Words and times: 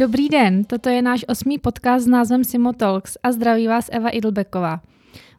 Dobrý 0.00 0.28
den, 0.28 0.64
toto 0.64 0.88
je 0.88 1.02
náš 1.02 1.24
osmý 1.28 1.58
podcast 1.58 2.04
s 2.04 2.08
názvem 2.08 2.44
Simo 2.44 2.72
Talks 2.72 3.16
a 3.22 3.32
zdraví 3.32 3.66
vás 3.66 3.88
Eva 3.92 4.08
Idlbeková. 4.08 4.80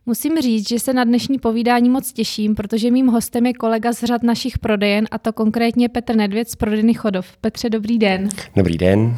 Musím 0.05 0.37
říct, 0.41 0.69
že 0.69 0.79
se 0.79 0.93
na 0.93 1.03
dnešní 1.03 1.39
povídání 1.39 1.89
moc 1.89 2.13
těším, 2.13 2.55
protože 2.55 2.91
mým 2.91 3.07
hostem 3.07 3.45
je 3.45 3.53
kolega 3.53 3.93
z 3.93 4.03
řad 4.03 4.23
našich 4.23 4.59
prodejen, 4.59 5.07
a 5.11 5.17
to 5.17 5.33
konkrétně 5.33 5.89
Petr 5.89 6.15
Nedvěd 6.15 6.49
z 6.49 6.55
prodejny 6.55 6.93
Chodov. 6.93 7.37
Petře, 7.37 7.69
dobrý 7.69 7.97
den. 7.97 8.29
Dobrý 8.55 8.77
den. 8.77 9.17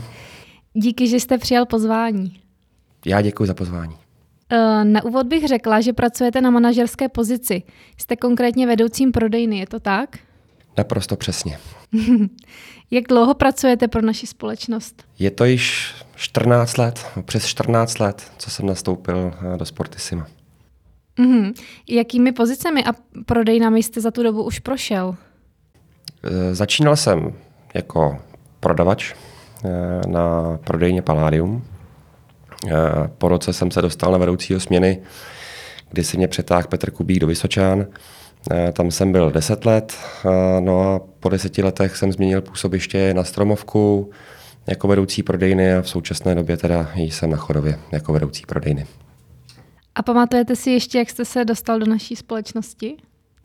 Díky, 0.73 1.07
že 1.07 1.20
jste 1.20 1.38
přijal 1.38 1.66
pozvání. 1.66 2.39
Já 3.05 3.21
děkuji 3.21 3.45
za 3.45 3.53
pozvání. 3.53 3.95
Eh, 4.49 4.85
na 4.85 5.03
úvod 5.03 5.27
bych 5.27 5.48
řekla, 5.48 5.81
že 5.81 5.94
pracujete 5.94 6.41
na 6.41 6.49
manažerské 6.49 7.09
pozici. 7.09 7.63
Jste 7.98 8.16
konkrétně 8.16 8.67
vedoucím 8.67 9.12
prodejny, 9.12 9.59
je 9.59 9.67
to 9.67 9.80
tak? 9.80 10.20
Naprosto 10.77 11.16
přesně. 11.16 11.59
Jak 12.91 13.04
dlouho 13.09 13.34
pracujete 13.34 13.88
pro 13.88 14.02
naši 14.02 14.27
společnost? 14.27 15.04
Je 15.20 15.32
to 15.32 15.46
již 15.46 15.96
14 16.16 16.77
let, 16.77 17.05
přes 17.26 17.46
14 17.46 17.99
let, 17.99 18.32
co 18.38 18.49
jsem 18.49 18.66
nastoupil 18.66 19.34
eh, 19.54 19.58
do 19.58 19.66
Sportissima. 19.66 20.27
Mm-hmm. 21.20 21.54
Jakými 21.90 22.32
pozicemi 22.32 22.84
a 22.84 22.94
prodejnami 23.26 23.84
jste 23.84 24.02
za 24.02 24.12
tu 24.12 24.23
dobu 24.23 24.44
už 24.44 24.59
prošel? 24.59 25.16
E, 26.23 26.55
začínal 26.55 26.96
jsem 26.96 27.34
jako 27.74 28.20
prodavač 28.60 29.13
e, 29.13 30.08
na 30.08 30.58
prodejně 30.63 31.02
Palladium. 31.02 31.63
Po 33.18 33.27
roce 33.27 33.54
jsem 33.54 33.71
se 33.71 33.82
dostal 33.82 34.12
na 34.12 34.18
vedoucího 34.18 34.60
směny, 34.60 35.02
kdy 35.90 36.04
si 36.04 36.18
mě 36.18 36.27
přetáhl 36.27 36.68
Petr 36.68 36.91
Kubík 36.91 37.20
do 37.20 37.27
Vysočán. 37.27 37.85
Tam 38.73 38.91
jsem 38.91 39.11
byl 39.11 39.31
10 39.31 39.65
let, 39.65 39.93
no 40.59 40.81
a 40.81 41.01
po 41.20 41.29
deseti 41.29 41.63
letech 41.63 41.98
jsem 41.98 42.12
změnil 42.12 42.41
působiště 42.41 43.13
na 43.13 43.23
Stromovku 43.23 44.12
jako 44.68 44.87
vedoucí 44.87 45.23
prodejny 45.23 45.73
a 45.73 45.81
v 45.81 45.90
současné 45.90 46.35
době 46.35 46.57
teda 46.57 46.90
jsem 46.95 47.29
na 47.29 47.37
Chodově 47.37 47.79
jako 47.91 48.13
vedoucí 48.13 48.43
prodejny. 48.45 48.85
A 49.95 50.01
pamatujete 50.01 50.55
si 50.55 50.71
ještě, 50.71 50.98
jak 50.98 51.09
jste 51.09 51.26
se 51.26 51.45
dostal 51.45 51.79
do 51.79 51.85
naší 51.85 52.15
společnosti? 52.15 52.98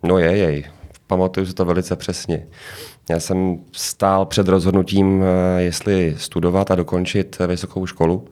No 0.03 0.19
je, 0.19 0.37
jej. 0.37 0.65
Pamatuju 1.07 1.47
si 1.47 1.55
to 1.55 1.65
velice 1.65 1.97
přesně. 1.97 2.47
Já 3.11 3.21
jsem 3.21 3.59
stál 3.73 4.27
před 4.27 4.49
rozhodnutím, 4.49 5.23
eh, 5.23 5.63
jestli 5.63 6.15
studovat 6.19 6.71
a 6.71 6.75
dokončit 6.75 7.39
vysokou 7.47 7.87
školu, 7.87 8.29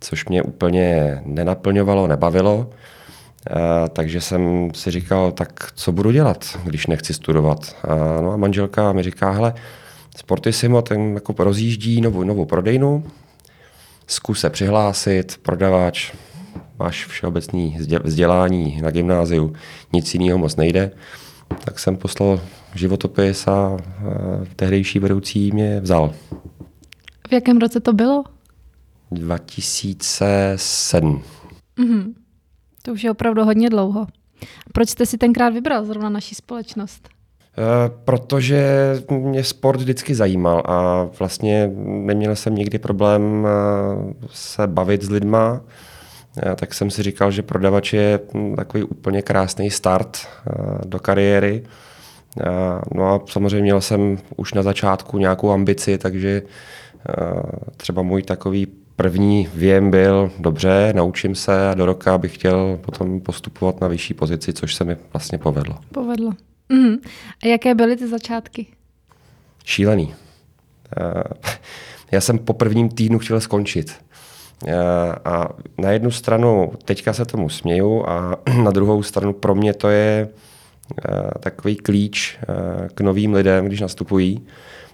což 0.00 0.24
mě 0.28 0.42
úplně 0.42 1.20
nenaplňovalo, 1.24 2.06
nebavilo. 2.06 2.70
Eh, 3.46 3.88
takže 3.88 4.20
jsem 4.20 4.70
si 4.74 4.90
říkal, 4.90 5.32
tak 5.32 5.72
co 5.74 5.92
budu 5.92 6.10
dělat, 6.10 6.58
když 6.64 6.86
nechci 6.86 7.14
studovat. 7.14 7.76
No 8.20 8.32
a 8.32 8.36
manželka 8.36 8.92
mi 8.92 9.02
říká, 9.02 9.30
hele, 9.30 9.54
Sportissimo 10.16 10.82
ten 10.82 11.14
jako 11.14 11.34
rozjíždí 11.38 12.00
novou, 12.00 12.24
novou 12.24 12.44
prodejnu, 12.44 13.04
zkus 14.06 14.40
se 14.40 14.50
přihlásit, 14.50 15.38
prodavač, 15.42 16.12
máš 16.78 17.06
všeobecný 17.06 17.78
vzdělání 18.04 18.80
na 18.82 18.90
gymnáziu, 18.90 19.52
nic 19.92 20.14
jiného 20.14 20.38
moc 20.38 20.56
nejde, 20.56 20.90
tak 21.64 21.78
jsem 21.78 21.96
poslal 21.96 22.40
životopis 22.74 23.48
a, 23.48 23.76
tehdejší 24.56 24.98
vedoucí 24.98 25.52
mě 25.52 25.80
vzal. 25.80 26.14
V 27.28 27.32
jakém 27.32 27.58
roce 27.58 27.80
to 27.80 27.92
bylo? 27.92 28.24
2007. 29.10 31.22
Mm-hmm. 31.78 32.14
To 32.82 32.92
už 32.92 33.04
je 33.04 33.10
opravdu 33.10 33.44
hodně 33.44 33.70
dlouho. 33.70 34.06
Proč 34.72 34.88
jste 34.88 35.06
si 35.06 35.18
tenkrát 35.18 35.48
vybral 35.48 35.84
zrovna 35.84 36.08
naší 36.08 36.34
společnost? 36.34 37.08
E, 37.08 37.90
protože 38.04 38.64
mě 39.10 39.44
sport 39.44 39.80
vždycky 39.80 40.14
zajímal 40.14 40.62
a 40.66 41.08
vlastně 41.18 41.70
neměl 41.84 42.36
jsem 42.36 42.54
nikdy 42.54 42.78
problém 42.78 43.46
e, 43.46 43.50
se 44.32 44.66
bavit 44.66 45.02
s 45.02 45.10
lidma, 45.10 45.60
tak 46.56 46.74
jsem 46.74 46.90
si 46.90 47.02
říkal, 47.02 47.30
že 47.30 47.42
prodavač 47.42 47.92
je 47.92 48.20
takový 48.56 48.84
úplně 48.84 49.22
krásný 49.22 49.70
start 49.70 50.18
eh, 50.18 50.52
do 50.86 50.98
kariéry. 50.98 51.62
No 52.94 53.14
a 53.14 53.20
samozřejmě 53.26 53.62
měl 53.62 53.80
jsem 53.80 54.18
už 54.36 54.54
na 54.54 54.62
začátku 54.62 55.18
nějakou 55.18 55.50
ambici, 55.50 55.98
takže 55.98 56.42
eh, 56.42 57.12
třeba 57.76 58.02
můj 58.02 58.22
takový 58.22 58.66
první 59.00 59.48
věm 59.54 59.90
byl, 59.90 60.30
dobře, 60.38 60.92
naučím 60.96 61.34
se 61.34 61.70
a 61.70 61.74
do 61.74 61.86
roka 61.86 62.18
bych 62.18 62.34
chtěl 62.34 62.78
potom 62.80 63.20
postupovat 63.20 63.80
na 63.80 63.88
vyšší 63.88 64.14
pozici, 64.14 64.52
což 64.52 64.74
se 64.74 64.84
mi 64.84 64.96
vlastně 65.12 65.38
povedlo. 65.38 65.78
Povedlo. 65.92 66.32
Mm. 66.68 66.94
A 67.42 67.46
jaké 67.46 67.74
byly 67.74 67.96
ty 67.96 68.08
začátky? 68.08 68.66
Šílený. 69.64 70.14
Eh, 70.96 71.22
já 72.12 72.20
jsem 72.20 72.38
po 72.38 72.52
prvním 72.52 72.88
týdnu 72.88 73.18
chtěl 73.18 73.40
skončit. 73.40 73.94
Eh, 74.66 74.76
a 75.24 75.48
na 75.78 75.90
jednu 75.90 76.10
stranu 76.10 76.72
teďka 76.84 77.12
se 77.12 77.24
tomu 77.24 77.48
směju 77.48 78.04
a 78.08 78.36
na 78.62 78.70
druhou 78.70 79.02
stranu 79.02 79.32
pro 79.32 79.54
mě 79.54 79.74
to 79.74 79.88
je 79.88 80.28
eh, 81.08 81.30
takový 81.40 81.76
klíč 81.76 82.38
k 82.94 83.00
novým 83.00 83.34
lidem, 83.34 83.66
když 83.66 83.80
nastupují, 83.80 84.46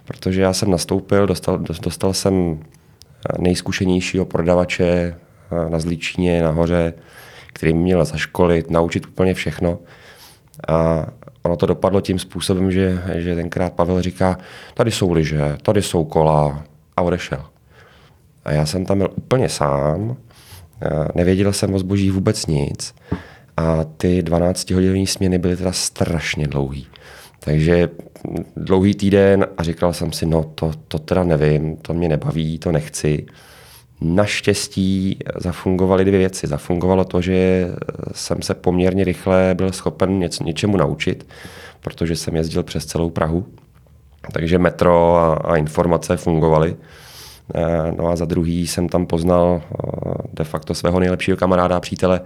protože 0.05 0.41
já 0.41 0.53
jsem 0.53 0.71
nastoupil, 0.71 1.27
dostal, 1.27 1.57
dostal 1.57 2.13
jsem 2.13 2.59
nejzkušenějšího 3.39 4.25
prodavače 4.25 5.15
na 5.69 5.79
Zlíčině, 5.79 6.43
nahoře, 6.43 6.93
který 7.53 7.73
mě 7.73 7.83
měl 7.83 8.05
zaškolit, 8.05 8.71
naučit 8.71 9.05
úplně 9.05 9.33
všechno. 9.33 9.79
A 10.67 11.07
ono 11.43 11.55
to 11.55 11.65
dopadlo 11.65 12.01
tím 12.01 12.19
způsobem, 12.19 12.71
že, 12.71 13.03
že 13.15 13.35
tenkrát 13.35 13.73
Pavel 13.73 14.01
říká, 14.01 14.37
tady 14.73 14.91
jsou 14.91 15.11
lyže, 15.11 15.57
tady 15.61 15.81
jsou 15.81 16.05
kola 16.05 16.63
a 16.97 17.01
odešel. 17.01 17.45
A 18.45 18.51
já 18.51 18.65
jsem 18.65 18.85
tam 18.85 18.97
byl 18.97 19.09
úplně 19.15 19.49
sám, 19.49 20.17
nevěděl 21.15 21.53
jsem 21.53 21.73
o 21.73 21.79
zboží 21.79 22.11
vůbec 22.11 22.45
nic 22.45 22.95
a 23.57 23.83
ty 23.97 24.21
12 24.21 24.71
hodinové 24.71 25.07
směny 25.07 25.37
byly 25.37 25.57
teda 25.57 25.71
strašně 25.71 26.47
dlouhý. 26.47 26.87
Takže 27.39 27.89
dlouhý 28.55 28.95
týden 28.95 29.47
a 29.57 29.63
říkal 29.63 29.93
jsem 29.93 30.11
si, 30.11 30.25
no 30.25 30.43
to, 30.43 30.71
to 30.87 30.99
teda 30.99 31.23
nevím, 31.23 31.77
to 31.77 31.93
mě 31.93 32.09
nebaví, 32.09 32.59
to 32.59 32.71
nechci. 32.71 33.25
Naštěstí 34.01 35.19
zafungovaly 35.37 36.05
dvě 36.05 36.19
věci. 36.19 36.47
Zafungovalo 36.47 37.05
to, 37.05 37.21
že 37.21 37.67
jsem 38.11 38.41
se 38.41 38.53
poměrně 38.53 39.03
rychle 39.03 39.55
byl 39.55 39.71
schopen 39.71 40.19
něco, 40.19 40.43
něčemu 40.43 40.77
naučit, 40.77 41.27
protože 41.81 42.15
jsem 42.15 42.35
jezdil 42.35 42.63
přes 42.63 42.85
celou 42.85 43.09
Prahu. 43.09 43.45
Takže 44.33 44.57
metro 44.57 45.15
a, 45.15 45.33
a 45.33 45.55
informace 45.55 46.17
fungovaly. 46.17 46.75
Eh, 47.55 47.91
no 47.97 48.07
a 48.07 48.15
za 48.15 48.25
druhý 48.25 48.67
jsem 48.67 48.89
tam 48.89 49.05
poznal 49.05 49.61
eh, 49.63 50.11
de 50.33 50.43
facto 50.43 50.75
svého 50.75 50.99
nejlepšího 50.99 51.37
kamaráda 51.37 51.77
a 51.77 51.79
přítele, 51.79 52.21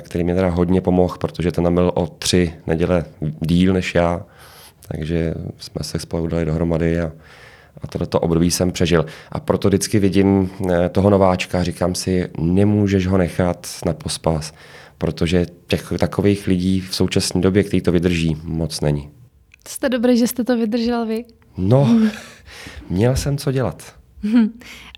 který 0.00 0.24
mi 0.24 0.34
teda 0.34 0.48
hodně 0.48 0.80
pomohl, 0.80 1.16
protože 1.18 1.52
ten 1.52 1.74
byl 1.74 1.92
o 1.94 2.06
tři 2.06 2.54
neděle 2.66 3.04
díl 3.40 3.72
než 3.72 3.94
já, 3.94 4.24
takže 4.88 5.34
jsme 5.58 5.84
se 5.84 5.98
spolu 5.98 6.26
dali 6.26 6.44
dohromady 6.44 7.00
a, 7.00 7.12
a 7.82 7.86
tohleto 7.86 8.20
období 8.20 8.50
jsem 8.50 8.72
přežil. 8.72 9.06
A 9.32 9.40
proto 9.40 9.68
vždycky 9.68 9.98
vidím 9.98 10.50
toho 10.92 11.10
nováčka, 11.10 11.62
říkám 11.62 11.94
si, 11.94 12.28
nemůžeš 12.38 13.06
ho 13.06 13.18
nechat 13.18 13.66
na 13.86 13.92
pospas, 13.92 14.52
protože 14.98 15.46
těch 15.66 15.92
takových 15.98 16.46
lidí 16.46 16.80
v 16.80 16.94
současné 16.94 17.40
době, 17.40 17.62
který 17.62 17.80
to 17.80 17.92
vydrží, 17.92 18.36
moc 18.42 18.80
není. 18.80 19.10
Jste 19.68 19.88
dobrý, 19.88 20.18
že 20.18 20.26
jste 20.26 20.44
to 20.44 20.56
vydržel 20.56 21.06
vy. 21.06 21.24
No, 21.56 22.00
měl 22.90 23.16
jsem 23.16 23.38
co 23.38 23.52
dělat. 23.52 23.94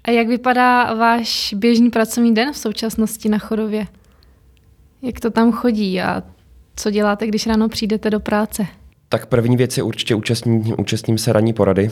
A 0.05 0.11
jak 0.11 0.29
vypadá 0.29 0.95
váš 0.95 1.55
běžný 1.59 1.91
pracovní 1.91 2.35
den 2.35 2.53
v 2.53 2.59
současnosti 2.59 3.29
na 3.29 3.39
Chodově? 3.39 3.87
Jak 5.03 5.21
to 5.21 5.31
tam 5.31 5.53
chodí 5.53 6.01
a 6.01 6.23
co 6.77 6.91
děláte, 6.91 7.27
když 7.27 7.47
ráno 7.47 7.69
přijdete 7.69 8.11
do 8.11 8.21
práce? 8.21 8.67
Tak 9.11 9.27
první 9.27 9.57
věc 9.57 9.77
je 9.77 9.83
určitě 9.83 10.15
účastním, 10.15 10.75
účastním 10.79 11.19
se 11.19 11.33
ranní 11.33 11.53
porady, 11.53 11.91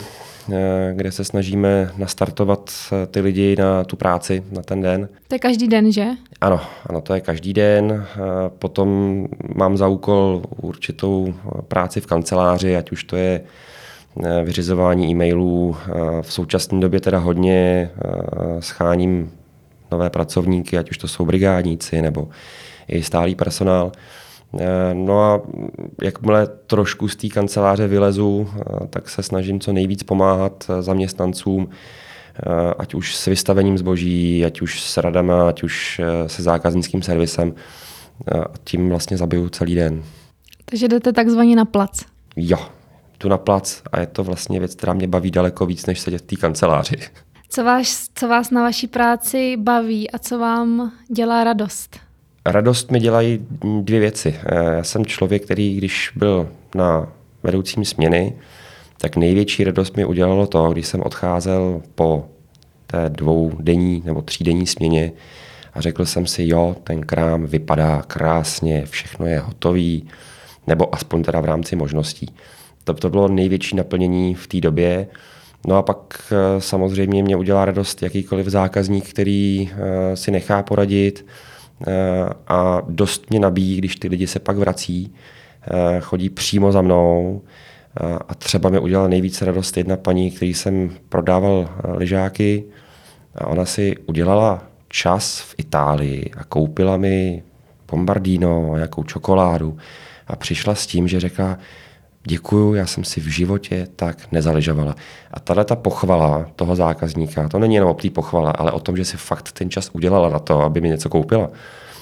eh, 0.53 0.93
kde 0.95 1.11
se 1.11 1.23
snažíme 1.23 1.91
nastartovat 1.97 2.71
eh, 2.91 3.07
ty 3.07 3.19
lidi 3.19 3.55
na 3.59 3.83
tu 3.83 3.95
práci, 3.95 4.43
na 4.51 4.61
ten 4.61 4.81
den. 4.81 5.09
To 5.27 5.35
je 5.35 5.39
každý 5.39 5.67
den, 5.67 5.91
že? 5.91 6.05
Ano, 6.41 6.61
ano, 6.85 7.01
to 7.01 7.13
je 7.13 7.21
každý 7.21 7.53
den. 7.53 7.91
Eh, 7.91 8.19
potom 8.59 9.27
mám 9.55 9.77
za 9.77 9.87
úkol 9.87 10.41
určitou 10.61 11.33
práci 11.67 12.01
v 12.01 12.05
kanceláři, 12.05 12.75
ať 12.75 12.91
už 12.91 13.03
to 13.03 13.15
je 13.15 13.41
vyřizování 14.43 15.09
e-mailů. 15.09 15.75
V 16.21 16.33
současné 16.33 16.79
době 16.79 16.99
teda 16.99 17.19
hodně 17.19 17.89
scháním 18.59 19.31
nové 19.91 20.09
pracovníky, 20.09 20.77
ať 20.77 20.91
už 20.91 20.97
to 20.97 21.07
jsou 21.07 21.25
brigádníci 21.25 22.01
nebo 22.01 22.27
i 22.87 23.03
stálý 23.03 23.35
personál. 23.35 23.91
No 24.93 25.23
a 25.23 25.41
jakmile 26.03 26.47
trošku 26.47 27.07
z 27.07 27.15
té 27.15 27.27
kanceláře 27.27 27.87
vylezu, 27.87 28.49
tak 28.89 29.09
se 29.09 29.23
snažím 29.23 29.59
co 29.59 29.73
nejvíc 29.73 30.03
pomáhat 30.03 30.71
zaměstnancům, 30.79 31.69
ať 32.77 32.93
už 32.93 33.15
s 33.15 33.25
vystavením 33.25 33.77
zboží, 33.77 34.45
ať 34.45 34.61
už 34.61 34.81
s 34.81 34.97
radama, 34.97 35.49
ať 35.49 35.63
už 35.63 36.01
se 36.27 36.43
zákaznickým 36.43 37.01
servisem. 37.01 37.53
Tím 38.63 38.89
vlastně 38.89 39.17
zabiju 39.17 39.49
celý 39.49 39.75
den. 39.75 40.03
Takže 40.65 40.87
jdete 40.87 41.13
takzvaně 41.13 41.55
na 41.55 41.65
plac. 41.65 42.05
Jo, 42.35 42.57
tu 43.17 43.29
na 43.29 43.37
plac 43.37 43.81
a 43.91 43.99
je 43.99 44.07
to 44.07 44.23
vlastně 44.23 44.59
věc, 44.59 44.75
která 44.75 44.93
mě 44.93 45.07
baví 45.07 45.31
daleko 45.31 45.65
víc, 45.65 45.85
než 45.85 45.99
sedět 45.99 46.21
v 46.21 46.25
té 46.25 46.35
kanceláři. 46.35 46.95
Co 47.49 47.63
vás, 47.63 48.09
co 48.15 48.27
vás 48.27 48.51
na 48.51 48.61
vaší 48.61 48.87
práci 48.87 49.57
baví 49.57 50.11
a 50.11 50.19
co 50.19 50.39
vám 50.39 50.91
dělá 51.11 51.43
radost? 51.43 51.99
Radost 52.49 52.91
mi 52.91 52.99
dělají 52.99 53.47
dvě 53.81 53.99
věci. 53.99 54.35
Já 54.75 54.83
jsem 54.83 55.05
člověk, 55.05 55.43
který 55.43 55.75
když 55.75 56.11
byl 56.15 56.49
na 56.75 57.07
vedoucím 57.43 57.85
směny, 57.85 58.33
tak 59.01 59.15
největší 59.15 59.63
radost 59.63 59.97
mi 59.97 60.05
udělalo 60.05 60.47
to, 60.47 60.71
když 60.71 60.87
jsem 60.87 61.01
odcházel 61.01 61.81
po 61.95 62.25
té 62.87 63.09
dvoudenní 63.09 64.03
nebo 64.05 64.21
třídenní 64.21 64.67
směně 64.67 65.11
a 65.73 65.81
řekl 65.81 66.05
jsem 66.05 66.27
si, 66.27 66.47
jo, 66.47 66.75
ten 66.83 67.01
krám 67.01 67.45
vypadá 67.45 68.01
krásně, 68.01 68.85
všechno 68.85 69.25
je 69.25 69.39
hotový, 69.39 70.07
nebo 70.67 70.95
aspoň 70.95 71.23
teda 71.23 71.39
v 71.39 71.45
rámci 71.45 71.75
možností. 71.75 72.33
To, 72.83 72.93
to 72.93 73.09
bylo 73.09 73.27
největší 73.27 73.75
naplnění 73.75 74.35
v 74.35 74.47
té 74.47 74.61
době. 74.61 75.07
No 75.67 75.75
a 75.75 75.81
pak 75.81 76.31
eh, 76.31 76.61
samozřejmě 76.61 77.23
mě 77.23 77.35
udělá 77.35 77.65
radost 77.65 78.03
jakýkoliv 78.03 78.47
zákazník, 78.47 79.09
který 79.09 79.69
eh, 79.71 80.15
si 80.15 80.31
nechá 80.31 80.63
poradit 80.63 81.25
eh, 81.27 81.56
a 82.47 82.81
dost 82.89 83.29
mě 83.29 83.39
nabíjí, 83.39 83.77
když 83.77 83.95
ty 83.95 84.07
lidi 84.07 84.27
se 84.27 84.39
pak 84.39 84.57
vrací, 84.57 85.15
chodí 86.01 86.29
přímo 86.29 86.71
za 86.71 86.81
mnou, 86.81 87.41
a 88.27 88.35
třeba 88.35 88.69
mi 88.69 88.79
udělala 88.79 89.07
nejvíce 89.07 89.45
radost 89.45 89.77
jedna 89.77 89.97
paní, 89.97 90.31
který 90.31 90.53
jsem 90.53 90.89
prodával 91.09 91.69
lyžáky 91.93 92.63
a 93.35 93.47
ona 93.47 93.65
si 93.65 93.97
udělala 94.05 94.63
čas 94.89 95.39
v 95.39 95.55
Itálii 95.57 96.31
a 96.37 96.43
koupila 96.43 96.97
mi 96.97 97.43
bombardino, 97.91 98.75
nějakou 98.75 99.03
čokoládu 99.03 99.77
a 100.27 100.35
přišla 100.35 100.75
s 100.75 100.87
tím, 100.87 101.07
že 101.07 101.19
řekla, 101.19 101.57
děkuju, 102.27 102.73
já 102.73 102.85
jsem 102.85 103.03
si 103.03 103.19
v 103.19 103.27
životě 103.27 103.87
tak 103.95 104.31
nezaližovala. 104.31 104.95
A 105.31 105.39
tahle 105.39 105.65
ta 105.65 105.75
pochvala 105.75 106.49
toho 106.55 106.75
zákazníka, 106.75 107.49
to 107.49 107.59
není 107.59 107.75
jenom 107.75 107.89
o 107.89 107.93
té 107.93 108.09
pochvale, 108.09 108.53
ale 108.55 108.71
o 108.71 108.79
tom, 108.79 108.97
že 108.97 109.05
si 109.05 109.17
fakt 109.17 109.51
ten 109.51 109.69
čas 109.69 109.89
udělala 109.93 110.29
na 110.29 110.39
to, 110.39 110.61
aby 110.61 110.81
mi 110.81 110.89
něco 110.89 111.09
koupila. 111.09 111.49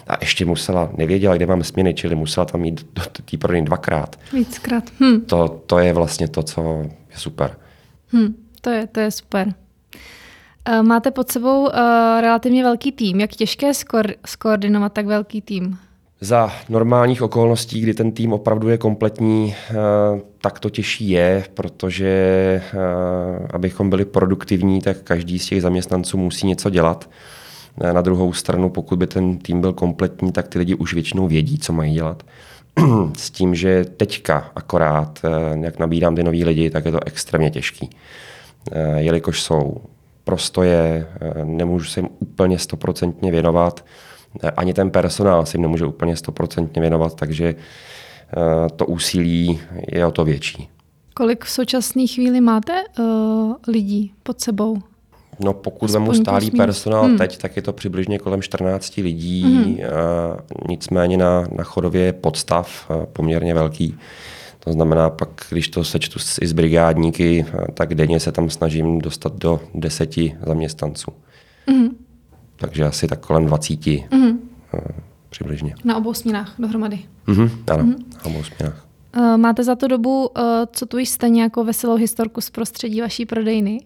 A 0.08 0.18
ještě 0.22 0.46
musela, 0.46 0.90
nevěděla, 0.98 1.36
kde 1.36 1.46
mám 1.46 1.64
směny, 1.64 1.94
čili 1.94 2.16
musela 2.16 2.46
tam 2.46 2.66
jít 2.66 2.88
do 2.94 3.02
té 3.26 3.38
prodejny 3.38 3.66
dvakrát. 3.66 4.20
Víckrát. 4.34 4.84
Hm. 5.00 5.22
To, 5.22 5.62
to 5.66 5.80
je 5.80 5.94
vlastně 5.94 6.28
to, 6.28 6.44
co 6.44 6.82
je 7.12 7.18
super. 7.18 7.58
Hm, 8.14 8.36
to 8.62 8.70
je, 8.70 8.88
to 8.88 9.00
je 9.00 9.12
super. 9.12 9.54
Eh, 10.68 10.84
máte 10.84 11.12
pod 11.12 11.32
sebou 11.32 11.62
uh, 11.62 11.72
relativně 12.22 12.64
velký 12.64 12.92
tým. 12.92 13.20
Jak 13.20 13.32
těžké 13.32 13.72
skor- 13.72 14.16
skoordinovat 14.26 14.94
tak 14.94 15.06
velký 15.06 15.42
tým? 15.42 15.78
Za 16.26 16.52
normálních 16.70 17.22
okolností, 17.22 17.82
kdy 17.82 17.94
ten 17.94 18.12
tým 18.12 18.34
opravdu 18.34 18.70
je 18.70 18.78
kompletní, 18.78 19.56
uh, 19.70 20.20
tak 20.42 20.60
to 20.60 20.70
těžší 20.70 21.10
je, 21.10 21.44
protože 21.54 22.62
uh, 22.74 23.48
abychom 23.54 23.90
byli 23.90 24.06
produktivní, 24.06 24.82
tak 24.82 24.98
každý 25.04 25.40
z 25.40 25.46
těch 25.46 25.62
zaměstnanců 25.62 26.18
musí 26.18 26.48
něco 26.48 26.70
dělat. 26.70 27.10
Na 27.92 28.02
druhou 28.02 28.34
stranu, 28.34 28.70
pokud 28.70 29.00
by 29.00 29.08
ten 29.08 29.38
tým 29.38 29.62
byl 29.62 29.74
kompletní, 29.74 30.32
tak 30.32 30.48
ty 30.48 30.60
lidi 30.60 30.76
už 30.76 30.94
většinou 30.94 31.28
vědí, 31.28 31.60
co 31.60 31.74
mají 31.74 31.94
dělat. 31.94 32.24
S 33.18 33.32
tím, 33.32 33.56
že 33.56 33.86
teďka 33.98 34.52
akorát, 34.56 35.20
jak 35.62 35.80
nabírám 35.80 36.16
ty 36.16 36.24
nový 36.24 36.46
lidi, 36.46 36.70
tak 36.70 36.86
je 36.86 36.92
to 36.92 37.00
extrémně 37.06 37.52
těžký. 37.52 37.90
Jelikož 38.98 39.42
jsou 39.42 39.78
prostoje, 40.24 41.08
eh, 41.22 41.46
nemůžu 41.46 41.86
se 41.86 42.00
jim 42.00 42.10
úplně 42.20 42.60
stoprocentně 42.60 43.32
věnovat, 43.32 43.86
eh, 43.86 44.15
ani 44.58 44.74
ten 44.74 44.92
personál 44.92 45.46
si 45.46 45.58
nemůže 45.58 45.86
úplně 45.86 46.16
stoprocentně 46.16 46.82
věnovat, 46.82 47.16
takže 47.16 47.56
eh, 47.56 48.70
to 48.76 48.86
úsilí 48.86 49.60
je 49.92 50.06
o 50.06 50.12
to 50.12 50.26
větší. 50.26 50.70
Kolik 51.14 51.46
v 51.46 51.50
současné 51.50 52.08
chvíli 52.08 52.42
máte 52.42 52.74
uh, 53.00 53.54
lidí 53.68 54.14
pod 54.24 54.42
sebou? 54.42 54.78
No 55.40 55.54
pokud 55.54 55.90
vemu 55.90 56.14
stálý 56.14 56.52
personál 56.52 57.04
hmm. 57.04 57.18
teď, 57.18 57.38
tak 57.38 57.56
je 57.56 57.62
to 57.62 57.74
přibližně 57.74 58.20
kolem 58.20 58.42
14 58.42 58.98
lidí, 58.98 59.44
hmm. 59.44 59.78
nicméně 60.70 61.18
na, 61.18 61.48
na 61.58 61.64
chodově 61.64 62.02
je 62.02 62.14
podstav 62.14 62.92
poměrně 63.14 63.54
velký. 63.54 63.98
To 64.60 64.72
znamená, 64.72 65.10
pak, 65.10 65.30
když 65.50 65.70
to 65.70 65.84
sečtu 65.84 66.20
i 66.42 66.48
z 66.48 66.54
brigádníky, 66.54 67.46
tak 67.74 67.96
denně 67.96 68.20
se 68.20 68.32
tam 68.32 68.50
snažím 68.50 69.00
dostat 69.00 69.36
do 69.36 69.60
deseti 69.74 70.38
zaměstnanců. 70.46 71.12
Mm-hmm. 71.68 71.90
Takže 72.56 72.84
asi 72.84 73.08
tak 73.08 73.20
kolem 73.20 73.46
20 73.46 73.80
mm-hmm. 73.80 74.38
přibližně. 75.30 75.76
Na 75.84 75.98
obou 75.98 76.14
směnách 76.14 76.54
dohromady. 76.60 77.00
Mm-hmm, 77.28 77.50
ano, 77.74 77.84
mm-hmm. 77.84 78.06
na 78.18 78.26
obou 78.26 78.44
směnách. 78.44 78.86
Uh, 79.18 79.38
máte 79.38 79.64
za 79.64 79.76
to 79.76 79.88
dobu, 79.88 80.28
uh, 80.28 80.44
co 80.72 80.86
tu 80.86 80.98
jste 80.98 81.30
nějakou 81.30 81.64
veselou 81.64 81.96
historku 81.96 82.42
z 82.42 82.50
prostředí 82.50 83.02
vaší 83.02 83.26
prodejny? 83.26 83.80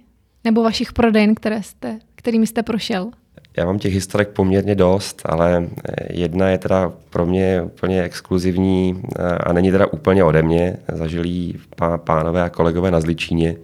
Nebo 0.43 0.63
vašich 0.63 0.93
prodejn, 0.93 1.35
které 1.35 1.63
jste, 1.63 1.99
kterými 2.15 2.47
jste 2.47 2.63
prošel? 2.63 3.11
Já 3.57 3.65
mám 3.65 3.79
těch 3.79 3.93
historek 3.93 4.29
poměrně 4.29 4.75
dost, 4.75 5.21
ale 5.25 5.67
eh, 5.67 6.13
jedna 6.13 6.49
je 6.49 6.57
teda 6.57 6.91
pro 7.09 7.25
mě 7.25 7.61
úplně 7.61 8.03
exkluzivní 8.03 9.01
eh, 9.19 9.23
a 9.23 9.53
není 9.53 9.71
teda 9.71 9.85
úplně 9.87 10.23
ode 10.23 10.41
mě. 10.41 10.77
Zažili 10.93 11.53
pánové 11.97 12.43
a 12.43 12.49
kolegové 12.49 12.91
na 12.91 13.01
Zličíně, 13.01 13.55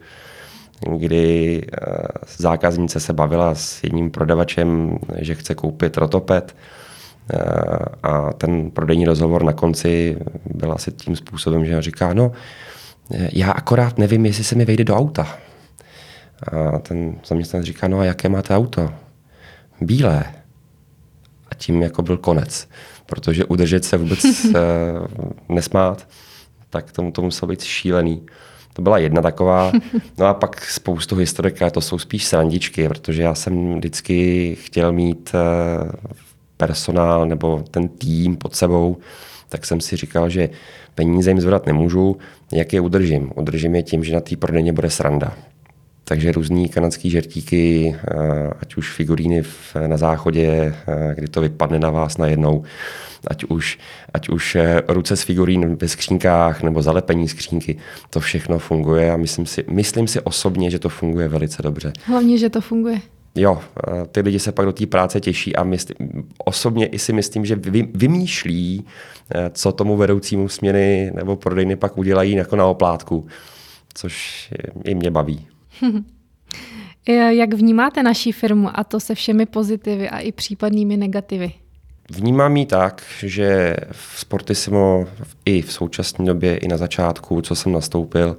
kdy 0.97 1.61
eh, 1.61 1.85
zákaznice 2.37 2.99
se 2.99 3.13
bavila 3.13 3.55
s 3.55 3.83
jedním 3.83 4.11
prodavačem, 4.11 4.97
že 5.17 5.35
chce 5.35 5.55
koupit 5.55 5.97
rotopet 5.97 6.55
a 8.03 8.33
ten 8.33 8.71
prodejní 8.71 9.05
rozhovor 9.05 9.43
na 9.43 9.53
konci 9.53 10.17
byl 10.45 10.71
asi 10.71 10.91
tím 10.91 11.15
způsobem, 11.15 11.65
že 11.65 11.81
říká, 11.81 12.13
no 12.13 12.31
já 13.33 13.51
akorát 13.51 13.97
nevím, 13.97 14.25
jestli 14.25 14.43
se 14.43 14.55
mi 14.55 14.65
vejde 14.65 14.83
do 14.83 14.95
auta. 14.95 15.37
A 16.73 16.79
ten 16.79 17.15
zaměstnanec 17.25 17.65
říká, 17.65 17.87
no 17.87 17.99
a 17.99 18.05
jaké 18.05 18.29
máte 18.29 18.55
auto? 18.55 18.93
bílé. 19.81 20.23
A 21.51 21.55
tím 21.55 21.81
jako 21.81 22.01
byl 22.01 22.17
konec. 22.17 22.69
Protože 23.05 23.45
udržet 23.45 23.85
se 23.85 23.97
vůbec 23.97 24.25
nesmát, 25.49 26.07
tak 26.69 26.91
tomu 26.91 27.11
to 27.11 27.21
muselo 27.21 27.49
být 27.49 27.63
šílený. 27.63 28.25
To 28.75 28.81
byla 28.81 28.97
jedna 28.97 29.21
taková. 29.21 29.71
No 30.17 30.25
a 30.25 30.33
pak 30.33 30.65
spoustu 30.65 31.15
historek, 31.15 31.61
ale 31.61 31.71
to 31.71 31.81
jsou 31.81 31.99
spíš 31.99 32.25
srandičky, 32.25 32.87
protože 32.87 33.23
já 33.23 33.35
jsem 33.35 33.75
vždycky 33.75 34.55
chtěl 34.61 34.91
mít 34.91 35.31
uh, 35.33 35.91
personál 36.57 37.25
nebo 37.25 37.63
ten 37.71 37.87
tým 37.87 38.37
pod 38.37 38.55
sebou, 38.55 38.97
tak 39.49 39.65
jsem 39.65 39.81
si 39.81 39.95
říkal, 39.95 40.29
že 40.29 40.49
peníze 40.95 41.29
jim 41.29 41.41
zvedat 41.41 41.65
nemůžu, 41.65 42.17
jak 42.51 42.73
je 42.73 42.81
udržím. 42.81 43.31
Udržím 43.35 43.75
je 43.75 43.83
tím, 43.83 44.03
že 44.03 44.13
na 44.13 44.21
té 44.21 44.37
prodejně 44.37 44.73
bude 44.73 44.89
sranda. 44.89 45.33
Takže 46.07 46.31
různý 46.31 46.69
kanadský 46.69 47.09
žertíky, 47.09 47.95
eh, 47.95 48.49
ať 48.61 48.75
už 48.75 48.91
figuríny 48.91 49.43
na 49.87 49.97
záchodě, 49.97 50.75
eh, 50.87 51.15
kdy 51.15 51.27
to 51.27 51.41
vypadne 51.41 51.79
na 51.79 51.89
vás 51.89 52.17
najednou, 52.17 52.63
ať 53.27 53.43
už, 53.43 53.79
ať 54.13 54.29
už 54.29 54.55
eh, 54.55 54.81
ruce 54.87 55.15
z 55.15 55.23
figurín 55.23 55.75
ve 55.75 55.87
skřínkách 55.87 56.63
nebo 56.63 56.81
zalepení 56.81 57.27
skřínky, 57.27 57.77
to 58.09 58.19
všechno 58.19 58.59
funguje 58.59 59.11
a 59.11 59.17
myslím 59.17 59.45
si, 59.45 59.65
myslím 59.69 60.07
si 60.07 60.21
osobně, 60.21 60.71
že 60.71 60.79
to 60.79 60.89
funguje 60.89 61.27
velice 61.27 61.61
dobře. 61.61 61.93
Hlavně, 62.03 62.37
že 62.37 62.49
to 62.49 62.61
funguje. 62.61 63.01
Jo, 63.37 63.59
ty 64.11 64.21
lidi 64.21 64.39
se 64.39 64.51
pak 64.51 64.65
do 64.65 64.73
té 64.73 64.85
práce 64.85 65.19
těší 65.19 65.55
a 65.55 65.63
myslím, 65.63 65.97
osobně 66.37 66.85
i 66.85 66.99
si 66.99 67.13
myslím, 67.13 67.45
že 67.45 67.55
vy, 67.55 67.87
vymýšlí, 67.93 68.85
co 69.51 69.71
tomu 69.71 69.97
vedoucímu 69.97 70.49
směny 70.49 71.11
nebo 71.15 71.35
prodejny 71.35 71.75
pak 71.75 71.97
udělají 71.97 72.31
jako 72.31 72.55
na 72.55 72.65
oplátku, 72.65 73.27
což 73.93 74.49
i 74.83 74.95
mě 74.95 75.11
baví. 75.11 75.47
Jak 77.29 77.53
vnímáte 77.53 78.03
naší 78.03 78.31
firmu 78.31 78.69
a 78.73 78.83
to 78.83 78.99
se 78.99 79.15
všemi 79.15 79.45
pozitivy 79.45 80.09
a 80.09 80.19
i 80.19 80.31
případnými 80.31 80.97
negativy? 80.97 81.53
Vnímám 82.11 82.57
ji 82.57 82.65
tak, 82.65 83.03
že 83.23 83.75
v 83.91 84.19
Sportissimo 84.19 85.05
i 85.45 85.61
v 85.61 85.71
současné 85.71 86.25
době, 86.25 86.57
i 86.57 86.67
na 86.67 86.77
začátku, 86.77 87.41
co 87.41 87.55
jsem 87.55 87.71
nastoupil, 87.71 88.37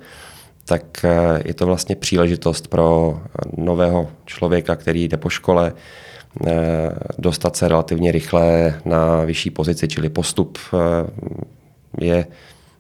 tak 0.65 1.05
eh, 1.05 1.43
je 1.45 1.55
to 1.55 1.67
vlastně 1.67 1.97
příležitost 1.97 2.69
pro 2.69 3.21
nového 3.57 4.11
člověka, 4.25 4.77
který 4.77 5.05
jde 5.05 5.17
po 5.17 5.29
škole, 5.29 5.73
eh, 6.47 6.51
dostat 7.19 7.57
se 7.57 7.69
relativně 7.69 8.13
rychle 8.13 8.75
na 8.85 9.25
vyšší 9.25 9.51
pozici, 9.51 9.89
čili 9.89 10.09
postup 10.09 10.59
eh, 10.75 12.05
je, 12.05 12.27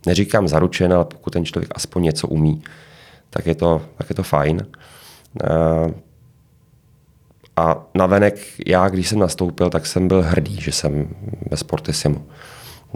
neříkám 0.07 0.49
zaručen, 0.49 0.93
ale 0.93 1.05
pokud 1.05 1.33
ten 1.33 1.45
člověk 1.45 1.73
aspoň 1.75 2.03
něco 2.03 2.29
umí, 2.29 2.63
tak 3.37 3.47
je 3.47 3.55
to, 3.55 3.83
tak 3.99 4.11
je 4.11 4.15
to 4.15 4.23
fajn. 4.23 4.67
Eh, 5.45 5.95
a 7.57 7.87
navenek 7.95 8.39
já, 8.67 8.89
když 8.89 9.09
jsem 9.09 9.19
nastoupil, 9.19 9.71
tak 9.71 9.87
jsem 9.87 10.09
byl 10.09 10.23
hrdý, 10.23 10.61
že 10.61 10.73
jsem 10.73 11.09
ve 11.51 11.57
Sportisimu. 11.57 12.27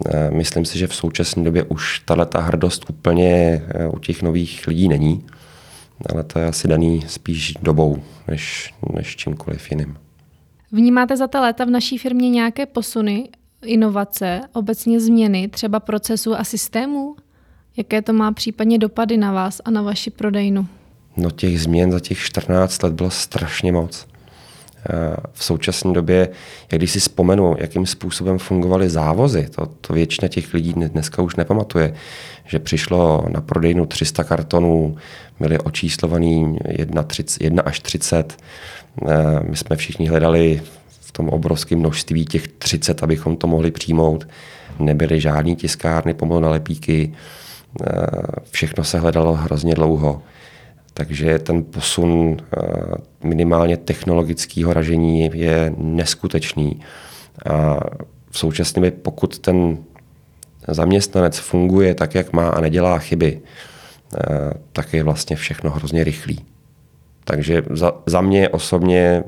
Eh, 0.06 0.30
myslím 0.30 0.64
si, 0.64 0.78
že 0.78 0.86
v 0.86 0.94
současné 0.94 1.44
době 1.44 1.62
už 1.62 1.98
tato 1.98 2.40
hrdost 2.40 2.90
úplně 2.90 3.62
eh, 3.68 3.88
u 3.88 3.98
těch 3.98 4.22
nových 4.22 4.66
lidí 4.66 4.88
není, 4.88 5.26
ale 6.12 6.24
to 6.24 6.38
je 6.38 6.46
asi 6.46 6.68
daný 6.68 7.04
spíš 7.06 7.54
dobou, 7.62 8.02
než, 8.28 8.74
než 8.94 9.16
čímkoliv 9.16 9.70
jiným. 9.70 9.96
Vnímáte 10.72 11.16
za 11.16 11.26
ta 11.26 11.40
léta 11.40 11.64
v 11.64 11.70
naší 11.70 11.98
firmě 11.98 12.30
nějaké 12.30 12.66
posuny, 12.66 13.28
inovace, 13.62 14.40
obecně 14.52 15.00
změny, 15.00 15.48
třeba 15.48 15.80
procesů 15.80 16.34
a 16.34 16.44
systémů? 16.44 17.16
Jaké 17.76 18.02
to 18.02 18.12
má 18.12 18.32
případně 18.32 18.78
dopady 18.78 19.16
na 19.16 19.32
vás 19.32 19.60
a 19.64 19.70
na 19.70 19.82
vaši 19.82 20.10
prodejnu? 20.10 20.66
No 21.16 21.30
těch 21.30 21.60
změn 21.60 21.92
za 21.92 22.00
těch 22.00 22.18
14 22.18 22.82
let 22.82 22.92
bylo 22.92 23.10
strašně 23.10 23.72
moc. 23.72 24.06
V 25.32 25.44
současné 25.44 25.92
době, 25.92 26.28
jak 26.72 26.78
když 26.78 26.90
si 26.90 27.00
vzpomenu, 27.00 27.54
jakým 27.58 27.86
způsobem 27.86 28.38
fungovaly 28.38 28.90
závozy, 28.90 29.48
to, 29.54 29.66
to 29.66 29.92
většina 29.92 30.28
těch 30.28 30.54
lidí 30.54 30.72
dneska 30.72 31.22
už 31.22 31.36
nepamatuje, 31.36 31.94
že 32.44 32.58
přišlo 32.58 33.24
na 33.28 33.40
prodejnu 33.40 33.86
300 33.86 34.24
kartonů, 34.24 34.96
byly 35.40 35.58
očíslovaný 35.58 36.58
1, 36.68 37.02
30, 37.02 37.44
1 37.44 37.62
až 37.62 37.80
30. 37.80 38.36
My 39.48 39.56
jsme 39.56 39.76
všichni 39.76 40.06
hledali 40.06 40.62
v 41.00 41.12
tom 41.12 41.28
obrovském 41.28 41.78
množství 41.78 42.24
těch 42.24 42.48
30, 42.48 43.02
abychom 43.02 43.36
to 43.36 43.46
mohli 43.46 43.70
přijmout. 43.70 44.28
Nebyly 44.78 45.20
žádné 45.20 45.54
tiskárny, 45.54 46.14
pomalu 46.14 46.40
na 46.40 46.50
lepíky. 46.50 47.12
Všechno 48.50 48.84
se 48.84 48.98
hledalo 48.98 49.34
hrozně 49.34 49.74
dlouho. 49.74 50.22
Takže 50.94 51.38
ten 51.38 51.64
posun 51.64 52.36
eh, 52.40 52.60
minimálně 53.24 53.76
technologického 53.76 54.72
ražení 54.72 55.30
je 55.34 55.74
neskutečný. 55.76 56.80
A 57.50 57.80
v 58.30 58.38
současné 58.38 58.90
pokud 58.90 59.38
ten 59.38 59.78
zaměstnanec 60.68 61.38
funguje 61.38 61.94
tak, 61.94 62.14
jak 62.14 62.32
má 62.32 62.48
a 62.48 62.60
nedělá 62.60 62.98
chyby, 62.98 63.40
eh, 63.40 64.18
tak 64.72 64.94
je 64.94 65.02
vlastně 65.02 65.36
všechno 65.36 65.70
hrozně 65.70 66.04
rychlý. 66.04 66.44
Takže 67.24 67.62
za, 67.70 67.92
za 68.06 68.20
mě 68.20 68.48
osobně 68.48 69.24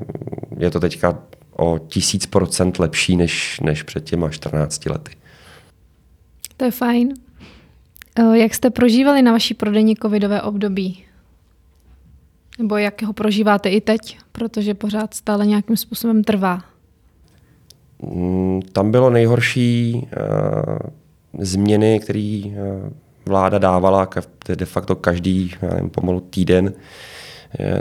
je 0.57 0.71
to 0.71 0.79
teďka 0.79 1.19
o 1.57 1.79
tisíc 1.87 2.25
procent 2.25 2.79
lepší 2.79 3.17
než, 3.17 3.59
než 3.59 3.83
před 3.83 4.03
těma 4.03 4.29
14 4.29 4.85
lety. 4.85 5.11
To 6.57 6.65
je 6.65 6.71
fajn. 6.71 7.13
Eh, 8.19 8.37
jak 8.37 8.53
jste 8.53 8.69
prožívali 8.69 9.21
na 9.21 9.31
vaší 9.31 9.53
prodejní 9.53 9.95
covidové 9.95 10.41
období? 10.41 11.03
Nebo 12.59 12.77
jak 12.77 13.01
ho 13.01 13.13
prožíváte 13.13 13.69
i 13.69 13.81
teď, 13.81 14.17
protože 14.31 14.73
pořád 14.73 15.13
stále 15.13 15.45
nějakým 15.45 15.77
způsobem 15.77 16.23
trvá? 16.23 16.61
Mm, 18.01 18.61
tam 18.71 18.91
bylo 18.91 19.09
nejhorší 19.09 19.93
uh, 19.95 20.75
změny, 21.39 21.99
které 21.99 22.41
uh, 22.45 22.53
vláda 23.25 23.57
dávala 23.57 24.09
de 24.55 24.65
facto 24.65 24.95
každý 24.95 25.53
nevím, 25.61 25.89
pomalu 25.89 26.19
týden, 26.19 26.73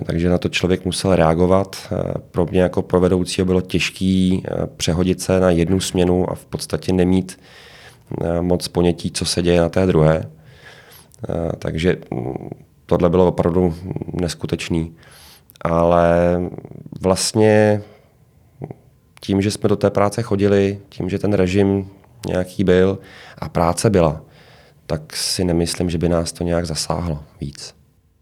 takže 0.06 0.28
na 0.28 0.38
to 0.38 0.48
člověk 0.48 0.84
musel 0.84 1.16
reagovat. 1.16 1.92
Pro 2.30 2.46
mě 2.46 2.60
jako 2.60 2.82
pro 2.82 3.00
vedoucího 3.00 3.44
bylo 3.44 3.60
těžké 3.60 4.36
přehodit 4.76 5.20
se 5.20 5.40
na 5.40 5.50
jednu 5.50 5.80
směnu 5.80 6.30
a 6.30 6.34
v 6.34 6.44
podstatě 6.44 6.92
nemít 6.92 7.38
moc 8.40 8.68
ponětí, 8.68 9.10
co 9.10 9.24
se 9.24 9.42
děje 9.42 9.60
na 9.60 9.68
té 9.68 9.86
druhé. 9.86 10.30
Takže 11.58 11.96
mm, 12.10 12.48
tohle 12.86 13.10
bylo 13.10 13.28
opravdu 13.28 13.74
neskutečný. 14.12 14.94
Ale 15.60 16.40
vlastně 17.00 17.82
tím, 19.20 19.42
že 19.42 19.50
jsme 19.50 19.68
do 19.68 19.76
té 19.76 19.90
práce 19.90 20.22
chodili, 20.22 20.78
tím, 20.88 21.08
že 21.08 21.18
ten 21.18 21.32
režim 21.32 21.88
nějaký 22.28 22.64
byl 22.64 22.98
a 23.38 23.48
práce 23.48 23.90
byla, 23.90 24.22
tak 24.86 25.16
si 25.16 25.44
nemyslím, 25.44 25.90
že 25.90 25.98
by 25.98 26.08
nás 26.08 26.32
to 26.32 26.44
nějak 26.44 26.66
zasáhlo 26.66 27.22
víc. 27.40 27.74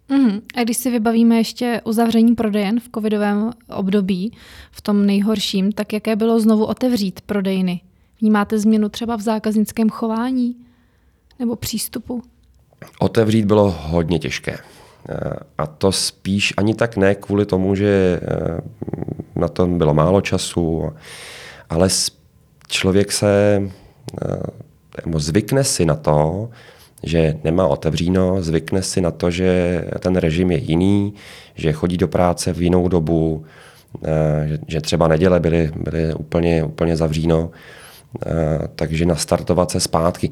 Mm. 0.09 0.41
A 0.57 0.63
když 0.65 0.77
si 0.77 0.91
vybavíme 0.91 1.37
ještě 1.37 1.81
uzavření 1.85 2.35
prodejen 2.35 2.81
v 2.81 2.89
covidovém 2.95 3.51
období, 3.69 4.33
v 4.71 4.81
tom 4.83 5.07
nejhorším, 5.07 5.73
tak 5.73 5.93
jaké 5.93 6.17
bylo 6.17 6.41
znovu 6.41 6.65
otevřít 6.65 7.21
prodejny? 7.21 7.81
Vnímáte 8.21 8.59
změnu 8.59 8.89
třeba 8.89 9.17
v 9.17 9.21
zákaznickém 9.21 9.91
chování 9.91 10.57
nebo 11.39 11.57
přístupu? 11.57 12.23
Otevřít 12.99 13.45
bylo 13.45 13.77
hodně 13.81 14.19
těžké. 14.19 14.59
Eh, 15.09 15.31
a 15.59 15.67
to 15.67 15.93
spíš 15.93 16.55
ani 16.57 16.75
tak 16.75 16.97
ne 16.97 17.15
kvůli 17.15 17.47
tomu, 17.47 17.75
že 17.75 18.21
eh, 18.23 18.61
na 19.37 19.49
tom 19.49 19.79
bylo 19.79 19.95
málo 19.95 20.21
času, 20.21 20.93
ale 21.71 21.89
člověk 22.69 23.13
se 23.13 23.63
eh, 24.23 25.19
zvykne 25.19 25.65
si 25.65 25.85
na 25.85 25.95
to, 25.95 26.51
že 27.03 27.39
nemá 27.45 27.67
otevříno, 27.67 28.43
zvykne 28.43 28.83
si 28.83 29.01
na 29.01 29.11
to, 29.11 29.31
že 29.31 29.85
ten 29.99 30.17
režim 30.17 30.51
je 30.51 30.59
jiný, 30.59 31.15
že 31.55 31.73
chodí 31.73 31.97
do 31.97 32.09
práce 32.09 32.53
v 32.53 32.63
jinou 32.63 32.89
dobu, 32.89 33.45
že 34.69 34.81
třeba 34.81 35.09
neděle 35.09 35.41
byly, 35.41 35.71
byly 35.77 36.15
úplně, 36.15 36.65
úplně 36.65 36.97
zavříno, 36.97 37.51
takže 38.75 39.07
nastartovat 39.07 39.71
se 39.71 39.81
zpátky 39.81 40.31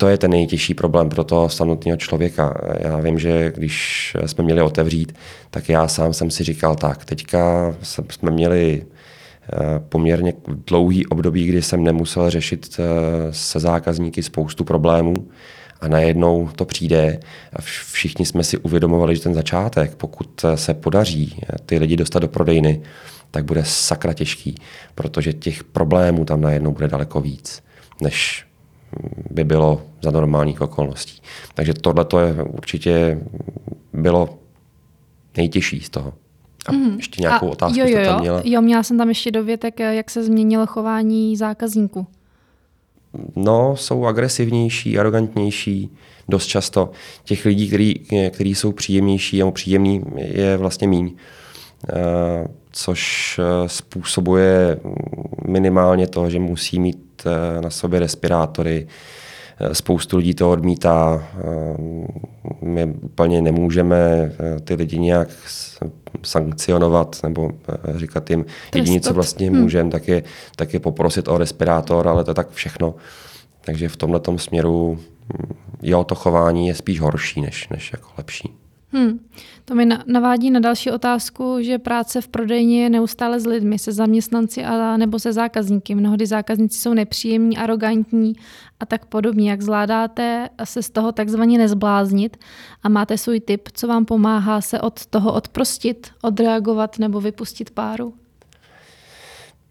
to 0.00 0.08
je 0.08 0.18
ten 0.18 0.30
nejtěžší 0.30 0.74
problém 0.74 1.08
pro 1.08 1.24
toho 1.24 1.48
samotného 1.48 1.96
člověka. 1.96 2.60
Já 2.78 2.96
vím, 2.96 3.18
že 3.18 3.52
když 3.56 4.16
jsme 4.26 4.44
měli 4.44 4.62
otevřít, 4.62 5.14
tak 5.50 5.68
já 5.68 5.88
sám 5.88 6.12
jsem 6.12 6.30
si 6.30 6.44
říkal, 6.44 6.76
tak 6.76 7.04
teďka 7.04 7.74
jsme 8.10 8.30
měli 8.30 8.82
eh, 8.82 9.56
poměrně 9.88 10.32
dlouhý 10.66 11.06
období, 11.06 11.46
kdy 11.46 11.62
jsem 11.62 11.84
nemusel 11.84 12.30
řešit 12.30 12.80
eh, 12.80 12.84
se 13.30 13.60
zákazníky 13.60 14.22
spoustu 14.22 14.64
problémů 14.64 15.14
a 15.80 15.88
najednou 15.88 16.48
to 16.56 16.64
přijde 16.64 17.20
a 17.52 17.62
všichni 17.62 18.26
jsme 18.26 18.44
si 18.44 18.58
uvědomovali, 18.58 19.16
že 19.16 19.22
ten 19.22 19.34
začátek, 19.34 19.94
pokud 19.94 20.44
se 20.54 20.74
podaří 20.74 21.36
eh, 21.42 21.56
ty 21.66 21.78
lidi 21.78 21.96
dostat 21.96 22.18
do 22.18 22.28
prodejny, 22.28 22.82
tak 23.30 23.44
bude 23.44 23.64
sakra 23.64 24.12
těžký, 24.12 24.54
protože 24.94 25.32
těch 25.32 25.64
problémů 25.64 26.24
tam 26.24 26.40
najednou 26.40 26.72
bude 26.72 26.88
daleko 26.88 27.20
víc, 27.20 27.62
než 28.00 28.46
by 29.30 29.44
bylo 29.44 29.82
za 30.02 30.10
normálních 30.10 30.60
okolností. 30.60 31.22
Takže 31.54 31.74
tohle 31.74 32.04
to 32.04 32.20
je 32.20 32.42
určitě 32.42 33.20
bylo 33.92 34.38
nejtěžší 35.36 35.80
z 35.80 35.90
toho. 35.90 36.14
A 36.66 36.72
mm. 36.72 36.96
ještě 36.96 37.22
nějakou 37.22 37.48
a 37.48 37.50
otázku 37.50 37.78
jo, 37.78 37.86
jo, 37.86 37.92
jste 37.92 38.04
tam 38.04 38.20
měla? 38.20 38.42
Jo, 38.44 38.62
měla 38.62 38.82
jsem 38.82 38.98
tam 38.98 39.08
ještě 39.08 39.30
dovětek, 39.30 39.80
jak 39.80 40.10
se 40.10 40.24
změnilo 40.24 40.66
chování 40.66 41.36
zákazníků. 41.36 42.06
No, 43.36 43.76
jsou 43.76 44.06
agresivnější, 44.06 44.98
arrogantnější, 44.98 45.90
dost 46.28 46.46
často. 46.46 46.90
Těch 47.24 47.44
lidí, 47.44 47.68
který, 47.68 47.94
který 48.30 48.54
jsou 48.54 48.72
příjemnější 48.72 49.38
nebo 49.38 49.52
příjemný, 49.52 50.02
je 50.16 50.56
vlastně 50.56 50.88
míň. 50.88 51.10
Eh, 51.16 51.20
což 52.72 53.38
eh, 53.42 53.68
způsobuje 53.68 54.78
minimálně 55.48 56.06
to, 56.06 56.30
že 56.30 56.38
musí 56.38 56.80
mít 56.80 57.26
eh, 57.26 57.62
na 57.62 57.70
sobě 57.70 58.00
respirátory. 58.00 58.86
Spoustu 59.72 60.16
lidí 60.16 60.34
to 60.34 60.50
odmítá. 60.50 61.24
My 62.62 62.86
úplně 62.86 63.42
nemůžeme 63.42 64.32
ty 64.64 64.74
lidi 64.74 64.98
nějak 64.98 65.28
sankcionovat 66.22 67.16
nebo 67.22 67.50
říkat 67.96 68.30
jim, 68.30 68.44
jediné, 68.74 69.00
co 69.00 69.14
vlastně 69.14 69.50
hmm. 69.50 69.60
můžeme, 69.60 69.90
tak 69.90 70.08
je, 70.08 70.22
tak 70.56 70.74
je 70.74 70.80
poprosit 70.80 71.28
o 71.28 71.38
respirátor, 71.38 72.08
ale 72.08 72.24
to 72.24 72.30
je 72.30 72.34
tak 72.34 72.50
všechno. 72.50 72.94
Takže 73.60 73.88
v 73.88 73.96
tomhle 73.96 74.20
směru 74.36 74.98
hm, 74.98 75.54
jo, 75.82 76.04
to 76.04 76.14
chování 76.14 76.68
je 76.68 76.74
spíš 76.74 77.00
horší 77.00 77.40
než, 77.40 77.68
než 77.68 77.92
jako 77.92 78.08
lepší. 78.18 78.59
Hmm. 78.92 79.20
To 79.64 79.74
mi 79.74 79.88
navádí 80.06 80.50
na 80.50 80.60
další 80.60 80.90
otázku, 80.90 81.56
že 81.60 81.78
práce 81.78 82.20
v 82.20 82.28
prodejně 82.28 82.82
je 82.82 82.90
neustále 82.90 83.40
s 83.40 83.46
lidmi, 83.46 83.78
se 83.78 83.92
zaměstnanci 83.92 84.64
a 84.64 84.96
nebo 84.96 85.18
se 85.18 85.32
zákazníky. 85.32 85.94
Mnohdy 85.94 86.26
zákazníci 86.26 86.78
jsou 86.78 86.94
nepříjemní, 86.94 87.58
arrogantní 87.58 88.32
a 88.80 88.86
tak 88.86 89.06
podobně. 89.06 89.50
Jak 89.50 89.62
zvládáte 89.62 90.48
se 90.64 90.82
z 90.82 90.90
toho 90.90 91.12
takzvaně 91.12 91.58
nezbláznit 91.58 92.36
a 92.82 92.88
máte 92.88 93.18
svůj 93.18 93.40
tip, 93.40 93.68
co 93.72 93.86
vám 93.86 94.04
pomáhá 94.04 94.60
se 94.60 94.80
od 94.80 95.06
toho 95.06 95.32
odprostit, 95.32 96.10
odreagovat 96.22 96.98
nebo 96.98 97.20
vypustit 97.20 97.70
páru? 97.70 98.19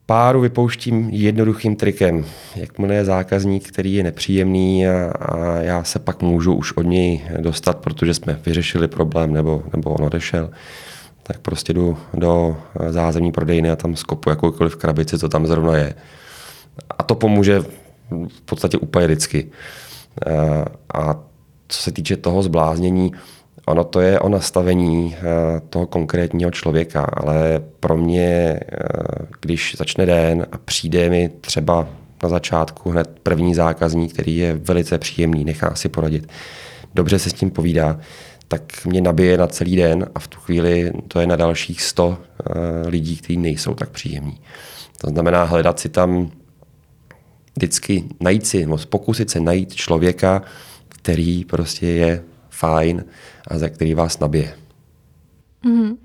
Páru 0.09 0.41
vypouštím 0.41 1.09
jednoduchým 1.09 1.75
trikem. 1.75 2.25
Jakmile 2.55 2.95
je 2.95 3.05
zákazník, 3.05 3.67
který 3.67 3.93
je 3.93 4.03
nepříjemný 4.03 4.87
a, 4.87 5.11
a 5.11 5.55
já 5.61 5.83
se 5.83 5.99
pak 5.99 6.21
můžu 6.21 6.53
už 6.53 6.71
od 6.71 6.81
něj 6.81 7.21
dostat, 7.37 7.77
protože 7.77 8.13
jsme 8.13 8.39
vyřešili 8.45 8.87
problém 8.87 9.33
nebo, 9.33 9.63
nebo 9.75 9.89
on 9.89 10.05
odešel, 10.05 10.49
tak 11.23 11.39
prostě 11.39 11.73
jdu 11.73 11.97
do 12.13 12.57
zázemní 12.89 13.31
prodejny 13.31 13.69
a 13.69 13.75
tam 13.75 13.95
skopu 13.95 14.29
jakoukoliv 14.29 14.75
krabici, 14.75 15.17
co 15.17 15.29
tam 15.29 15.47
zrovna 15.47 15.77
je. 15.77 15.93
A 16.97 17.03
to 17.03 17.15
pomůže 17.15 17.59
v 18.27 18.41
podstatě 18.45 18.77
úplně 18.77 19.05
vždycky. 19.05 19.51
A 20.93 21.19
co 21.67 21.81
se 21.81 21.91
týče 21.91 22.17
toho 22.17 22.43
zbláznění, 22.43 23.11
Ono 23.69 23.83
to 23.83 24.01
je 24.01 24.19
o 24.19 24.29
nastavení 24.29 25.15
eh, 25.17 25.21
toho 25.69 25.87
konkrétního 25.87 26.51
člověka, 26.51 27.01
ale 27.01 27.61
pro 27.79 27.97
mě, 27.97 28.25
eh, 28.25 28.77
když 29.41 29.75
začne 29.77 30.05
den 30.05 30.45
a 30.51 30.57
přijde 30.57 31.09
mi 31.09 31.29
třeba 31.41 31.87
na 32.23 32.29
začátku 32.29 32.89
hned 32.89 33.19
první 33.23 33.55
zákazník, 33.55 34.13
který 34.13 34.37
je 34.37 34.53
velice 34.53 34.97
příjemný, 34.97 35.45
nechá 35.45 35.75
si 35.75 35.89
poradit, 35.89 36.29
dobře 36.93 37.19
se 37.19 37.29
s 37.29 37.33
tím 37.33 37.51
povídá, 37.51 37.99
tak 38.47 38.85
mě 38.85 39.01
nabije 39.01 39.37
na 39.37 39.47
celý 39.47 39.75
den 39.75 40.09
a 40.15 40.19
v 40.19 40.27
tu 40.27 40.39
chvíli 40.39 40.91
to 41.07 41.19
je 41.19 41.27
na 41.27 41.35
dalších 41.35 41.81
100 41.81 42.17
eh, 42.17 42.43
lidí, 42.87 43.17
kteří 43.17 43.37
nejsou 43.37 43.73
tak 43.73 43.89
příjemní. 43.89 44.39
To 45.01 45.09
znamená 45.09 45.43
hledat 45.43 45.79
si 45.79 45.89
tam 45.89 46.31
vždycky 47.55 48.03
najít 48.19 48.47
si, 48.47 48.59
nebo 48.59 48.77
pokusit 48.89 49.29
se 49.29 49.39
najít 49.39 49.75
člověka, 49.75 50.41
který 50.87 51.45
prostě 51.45 51.87
je 51.87 52.23
fajn 52.59 53.05
a 53.47 53.57
za 53.57 53.69
který 53.69 53.93
vás 53.93 54.19
nabije. 54.19 54.53
Mm-hmm. 55.65 55.97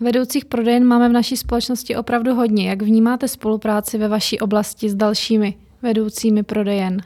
Vedoucích 0.00 0.44
prodejen 0.44 0.84
máme 0.84 1.08
v 1.08 1.12
naší 1.12 1.36
společnosti 1.36 1.96
opravdu 1.96 2.34
hodně. 2.34 2.68
Jak 2.68 2.82
vnímáte 2.82 3.28
spolupráci 3.28 3.98
ve 3.98 4.08
vaší 4.08 4.40
oblasti 4.40 4.90
s 4.90 4.94
dalšími 4.94 5.54
vedoucími 5.82 6.42
prodejen? 6.42 7.02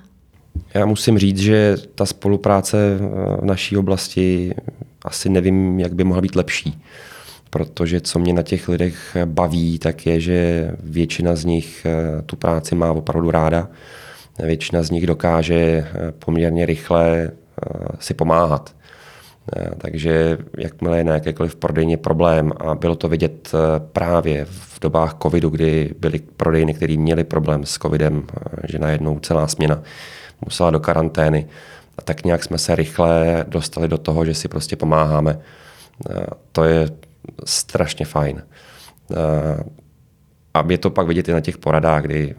Já 0.75 0.87
musím 0.87 1.19
říct, 1.19 1.39
že 1.39 1.77
ta 1.95 2.07
spolupráce 2.07 2.99
v 3.41 3.45
naší 3.45 3.77
oblasti 3.77 4.55
asi 5.05 5.29
nevím, 5.29 5.81
jak 5.81 5.95
by 5.95 6.05
mohla 6.05 6.23
být 6.23 6.37
lepší. 6.37 6.83
Protože 7.51 8.01
co 8.01 8.19
mě 8.19 8.33
na 8.33 8.43
těch 8.43 8.69
lidech 8.69 9.17
baví, 9.25 9.79
tak 9.79 10.07
je, 10.07 10.21
že 10.21 10.71
většina 10.81 11.37
z 11.37 11.45
nich 11.45 11.87
eh, 11.87 12.23
tu 12.23 12.37
práci 12.37 12.75
má 12.75 12.93
opravdu 12.93 13.31
ráda. 13.31 13.69
Většina 14.39 14.83
z 14.83 14.91
nich 14.91 15.07
dokáže 15.07 15.55
eh, 15.57 16.13
poměrně 16.19 16.67
rychle 16.67 17.19
eh, 17.19 17.46
si 17.99 18.15
pomáhat. 18.15 18.75
Takže 19.79 20.39
jakmile 20.59 20.99
je 20.99 21.05
na 21.05 21.15
jakékoliv 21.15 21.57
prodejně 21.57 21.97
problém 21.97 22.53
a 22.57 22.75
bylo 22.75 22.97
to 22.97 23.09
vidět 23.09 23.53
právě 23.93 24.45
v 24.45 24.81
dobách 24.81 25.17
covidu, 25.23 25.51
kdy 25.51 25.95
byly 25.99 26.19
prodejny, 26.19 26.75
které 26.75 26.97
měly 26.97 27.25
problém 27.25 27.65
s 27.65 27.79
covidem, 27.79 28.23
že 28.69 28.79
najednou 28.79 29.19
celá 29.19 29.47
směna 29.47 29.83
musela 30.45 30.71
do 30.71 30.81
karantény, 30.81 31.47
a 31.99 32.03
tak 32.03 32.25
nějak 32.25 32.45
jsme 32.45 32.59
se 32.59 32.75
rychle 32.77 33.45
dostali 33.49 33.89
do 33.89 33.99
toho, 33.99 34.25
že 34.25 34.35
si 34.35 34.49
prostě 34.49 34.77
pomáháme. 34.77 35.39
To 36.53 36.65
je 36.65 36.91
strašně 37.45 38.07
fajn. 38.07 38.43
A 40.55 40.65
je 40.69 40.79
to 40.79 40.91
pak 40.91 41.07
vidět 41.07 41.29
i 41.29 41.33
na 41.33 41.41
těch 41.41 41.59
poradách, 41.59 42.03
kdy 42.03 42.35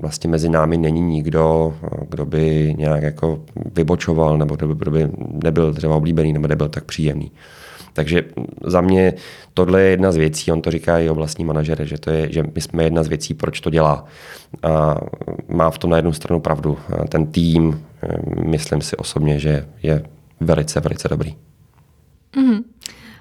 vlastně 0.00 0.30
mezi 0.30 0.48
námi 0.48 0.76
není 0.76 1.00
nikdo, 1.00 1.74
kdo 2.08 2.26
by 2.26 2.74
nějak 2.78 3.02
jako 3.02 3.40
vybočoval, 3.74 4.38
nebo 4.38 4.56
kdo 4.56 4.90
by 4.90 5.08
nebyl 5.44 5.74
třeba 5.74 5.96
oblíbený, 5.96 6.32
nebo 6.32 6.46
nebyl 6.46 6.68
tak 6.68 6.84
příjemný. 6.84 7.32
Takže 7.92 8.22
za 8.66 8.80
mě 8.80 9.14
tohle 9.54 9.82
je 9.82 9.90
jedna 9.90 10.12
z 10.12 10.16
věcí, 10.16 10.52
on 10.52 10.62
to 10.62 10.70
říká 10.70 10.98
i 10.98 11.08
o 11.08 11.14
vlastní 11.14 11.44
manažere, 11.44 11.86
že, 11.86 11.98
to 11.98 12.10
je, 12.10 12.32
že 12.32 12.42
my 12.54 12.60
jsme 12.60 12.84
jedna 12.84 13.02
z 13.02 13.08
věcí, 13.08 13.34
proč 13.34 13.60
to 13.60 13.70
dělá. 13.70 14.04
A 14.62 14.96
má 15.48 15.70
v 15.70 15.78
tom 15.78 15.90
na 15.90 15.96
jednu 15.96 16.12
stranu 16.12 16.40
pravdu. 16.40 16.78
Ten 17.08 17.26
tým, 17.26 17.84
myslím 18.44 18.80
si 18.80 18.96
osobně, 18.96 19.38
že 19.38 19.66
je 19.82 20.02
velice, 20.40 20.80
velice 20.80 21.08
dobrý. 21.08 21.36
Mm-hmm. 22.36 22.62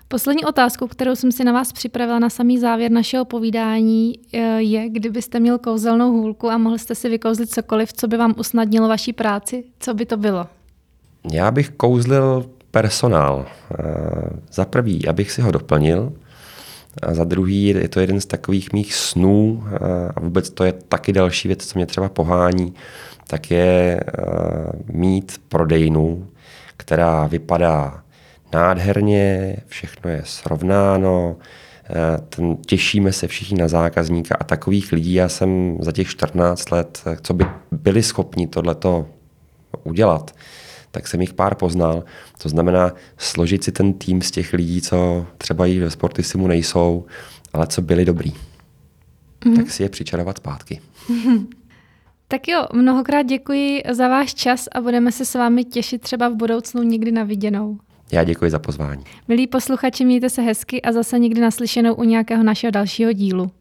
Poslední 0.10 0.46
otázku, 0.46 0.88
kterou 0.88 1.16
jsem 1.16 1.32
si 1.32 1.44
na 1.44 1.52
vás 1.52 1.72
připravila 1.72 2.20
na 2.20 2.30
samý 2.30 2.60
závěr 2.60 2.92
našeho 2.92 3.26
povídání, 3.26 4.20
eh, 4.34 4.40
je, 4.62 4.90
kdybyste 4.90 5.40
měl 5.40 5.58
kouzelnou 5.58 6.12
hůlku 6.12 6.50
a 6.50 6.58
mohl 6.58 6.78
jste 6.78 6.96
si 6.96 7.10
vykouzlit 7.10 7.50
cokoliv, 7.50 7.94
co 7.94 8.08
by 8.08 8.18
vám 8.18 8.34
usnadnilo 8.38 8.88
vaší 8.88 9.14
práci, 9.14 9.64
co 9.80 9.94
by 9.94 10.06
to 10.06 10.18
bylo? 10.18 10.48
Já 11.32 11.52
bych 11.52 11.70
kouzlil 11.70 12.50
personál. 12.72 13.46
Eh, 13.46 13.84
za 14.52 14.66
prvý, 14.66 15.08
abych 15.08 15.32
si 15.32 15.42
ho 15.42 15.52
doplnil, 15.52 16.14
a 17.04 17.14
za 17.14 17.24
druhý 17.24 17.64
je 17.64 17.90
to 17.90 18.00
jeden 18.00 18.22
z 18.22 18.26
takových 18.26 18.74
mých 18.74 18.94
snů 18.94 19.64
eh, 19.68 19.78
a 20.16 20.20
vůbec 20.20 20.50
to 20.50 20.64
je 20.64 20.72
taky 20.74 21.14
další 21.14 21.48
věc, 21.48 21.66
co 21.66 21.80
mě 21.80 21.86
třeba 21.86 22.10
pohání, 22.10 22.74
tak 23.28 23.52
je 23.52 24.00
mít 24.94 25.42
prodejnu, 25.50 26.28
která 26.78 27.28
vypadá 27.28 28.04
nádherně, 28.54 29.56
všechno 29.68 30.10
je 30.10 30.22
srovnáno, 30.26 31.36
eh, 31.90 32.22
ten, 32.30 32.58
těšíme 32.58 33.12
se 33.12 33.28
všichni 33.28 33.58
na 33.58 33.68
zákazníka 33.68 34.36
a 34.40 34.44
takových 34.44 34.92
lidí 34.92 35.14
já 35.14 35.30
jsem 35.30 35.78
za 35.82 35.92
těch 35.92 36.08
14 36.08 36.72
let, 36.72 37.02
eh, 37.06 37.18
co 37.22 37.34
by 37.34 37.46
byli 37.72 38.04
schopni 38.04 38.48
tohleto 38.48 39.06
udělat, 39.84 40.36
tak 40.92 41.08
jsem 41.08 41.22
jich 41.22 41.34
pár 41.34 41.56
poznal. 41.56 42.04
To 42.42 42.50
znamená 42.50 42.94
složit 43.18 43.64
si 43.64 43.72
ten 43.72 43.94
tým 43.94 44.22
z 44.22 44.32
těch 44.32 44.54
lidí, 44.54 44.82
co 44.82 45.26
třeba 45.38 45.66
i 45.66 45.80
ve 45.80 45.90
Sportisimu 45.90 46.48
nejsou, 46.48 47.06
ale 47.54 47.68
co 47.68 47.82
byli 47.82 48.06
dobrý. 48.06 48.32
Mm-hmm. 48.32 49.56
Tak 49.56 49.72
si 49.72 49.84
je 49.84 49.90
přičarovat 49.90 50.38
zpátky. 50.38 50.82
Mm-hmm. 51.10 51.48
Tak 52.30 52.48
jo, 52.48 52.66
mnohokrát 52.74 53.22
děkuji 53.22 53.84
za 53.92 54.08
váš 54.08 54.34
čas 54.34 54.68
a 54.72 54.82
budeme 54.82 55.12
se 55.12 55.26
s 55.26 55.36
vámi 55.36 55.64
těšit 55.64 56.02
třeba 56.02 56.30
v 56.30 56.36
budoucnu 56.36 56.84
někdy 56.84 57.12
na 57.12 57.24
viděnou. 57.24 57.78
Já 58.12 58.24
děkuji 58.24 58.52
za 58.52 58.60
pozvání. 58.60 59.04
Milí 59.28 59.48
posluchači, 59.48 60.06
mějte 60.06 60.30
se 60.30 60.42
hezky 60.42 60.82
a 60.82 60.92
zase 60.92 61.20
někdy 61.20 61.42
naslyšenou 61.42 61.94
u 61.94 62.04
nějakého 62.04 62.44
našeho 62.44 62.72
dalšího 62.72 63.14
dílu. 63.14 63.52